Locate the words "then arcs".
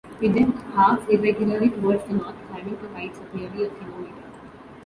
0.33-1.05